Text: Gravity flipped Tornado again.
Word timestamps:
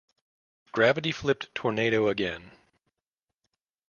Gravity 0.71 1.11
flipped 1.11 1.53
Tornado 1.53 2.07
again. 2.07 2.53